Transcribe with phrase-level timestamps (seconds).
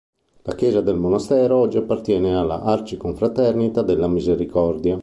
[0.45, 4.99] La chiesa del monastero oggi appartiene alla Arciconfraternita della Misericordia.